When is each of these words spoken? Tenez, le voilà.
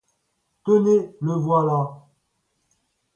Tenez, 0.65 1.15
le 1.21 1.33
voilà. 1.33 2.07